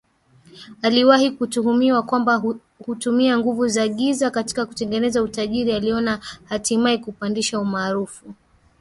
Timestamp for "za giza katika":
3.67-4.65